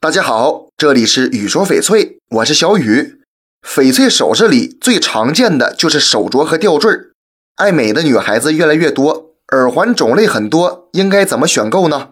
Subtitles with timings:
[0.00, 3.20] 大家好，这里是雨说翡翠，我是小雨。
[3.66, 7.10] 翡翠首饰里最常见的就是手镯和吊坠儿。
[7.56, 12.10] 爱美的女孩子越来越多，耳环种类很多，应该怎么选购呢？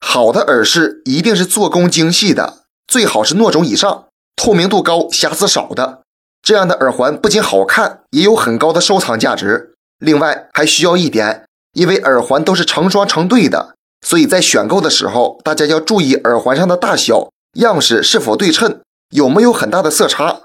[0.00, 6.02] 好的耳饰一定是做工精细的，最好是糯种以上，透明度高，瑕疵少的。
[6.42, 9.74] 这样的耳环不仅好看，也有很高的收藏价值。
[10.00, 11.44] 另外还需要一点，
[11.74, 13.76] 因为耳环都是成双成对的。
[14.02, 20.40] 所以在选购的时候，大家要注意耳环上的大小、样式是否对称，有没有很大的色差。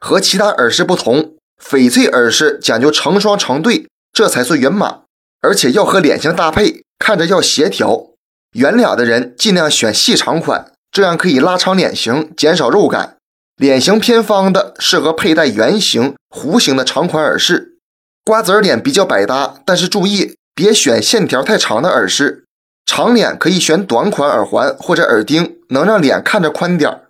[0.00, 5.02] 和其他耳饰不同，翡翠耳饰讲究成双成对，这才算圆满，
[5.40, 8.06] 而且要和脸型搭配，看着要协调。
[8.52, 13.16] 圆脸的人尽量选细长款，这样可以拉长脸型，减少肉感。
[13.56, 17.76] 脸型偏方的适合佩戴圆形、弧形的长款耳饰。
[18.24, 22.44] 瓜子脸比较百搭，但是注意别选线条太长的耳饰。
[22.88, 27.02] 长脸可以选短款耳环或者耳钉，能让脸看着宽点儿。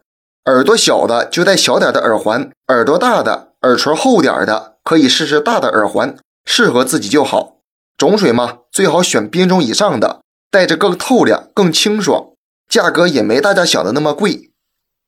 [0.47, 7.59] 耳朵小的就戴小点的耳环，耳朵大的、耳垂厚点的可以试试大的耳环，适合自己就好。
[7.97, 10.21] 种水嘛，最好选冰种以上的，
[10.51, 12.33] 戴着更透亮、更清爽，
[12.69, 14.51] 价格也没大家想的那么贵。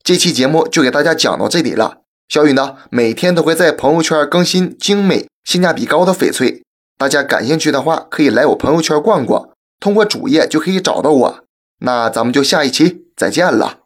[0.04, 1.98] 这期节目就给大家讲到这里了。
[2.28, 6.62] 小雨呢，每天都会在朋友圈更新精美、性价比高的翡翠，
[6.96, 9.49] 大家感兴趣的话，可以来我朋友圈逛逛。
[9.80, 11.44] 通过主页就可以找到我，
[11.78, 13.79] 那咱们就下一期再见了。